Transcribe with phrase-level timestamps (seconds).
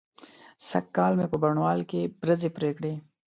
[0.69, 2.93] سږکال مې په بڼوال کې برځې پرې کړې.